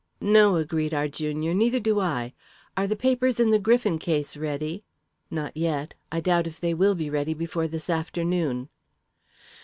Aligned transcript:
"No," 0.19 0.55
agreed 0.55 0.95
our 0.95 1.07
junior, 1.07 1.53
"neither 1.53 1.79
do 1.79 1.99
I. 1.99 2.33
Are 2.75 2.87
the 2.87 2.95
papers 2.95 3.39
in 3.39 3.51
the 3.51 3.59
Griffin 3.59 3.99
case 3.99 4.35
ready?" 4.35 4.83
"Not 5.29 5.55
yet; 5.55 5.93
I 6.11 6.19
doubt 6.19 6.47
if 6.47 6.59
they 6.59 6.73
will 6.73 6.95
be 6.95 7.11
ready 7.11 7.35
before 7.35 7.67
this 7.67 7.87
afternoon." 7.87 8.69